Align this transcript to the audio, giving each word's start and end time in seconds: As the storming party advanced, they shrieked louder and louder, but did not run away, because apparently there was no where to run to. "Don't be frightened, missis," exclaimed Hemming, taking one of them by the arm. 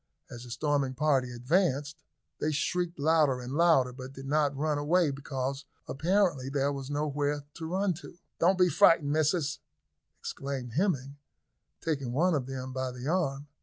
As 0.31 0.43
the 0.45 0.49
storming 0.49 0.95
party 0.95 1.31
advanced, 1.31 2.01
they 2.39 2.51
shrieked 2.51 2.97
louder 2.97 3.39
and 3.39 3.53
louder, 3.53 3.93
but 3.93 4.13
did 4.13 4.25
not 4.25 4.55
run 4.57 4.79
away, 4.79 5.11
because 5.11 5.63
apparently 5.87 6.49
there 6.49 6.73
was 6.73 6.89
no 6.89 7.07
where 7.07 7.43
to 7.53 7.67
run 7.67 7.93
to. 8.01 8.17
"Don't 8.39 8.57
be 8.57 8.67
frightened, 8.67 9.11
missis," 9.11 9.59
exclaimed 10.19 10.73
Hemming, 10.73 11.17
taking 11.81 12.13
one 12.13 12.33
of 12.33 12.47
them 12.47 12.73
by 12.73 12.89
the 12.89 13.07
arm. 13.07 13.45